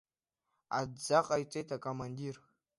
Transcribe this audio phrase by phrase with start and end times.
[0.77, 2.35] Адҵа ҟаиҵеит акомандир.